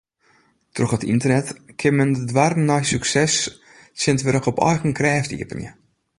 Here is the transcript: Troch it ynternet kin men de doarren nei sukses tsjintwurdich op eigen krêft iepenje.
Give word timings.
Troch 0.75 0.95
it 0.97 1.07
ynternet 1.13 1.47
kin 1.79 1.95
men 1.97 2.11
de 2.15 2.23
doarren 2.31 2.67
nei 2.69 2.81
sukses 2.91 3.35
tsjintwurdich 3.97 4.49
op 4.51 4.61
eigen 4.69 4.97
krêft 4.99 5.35
iepenje. 5.37 5.71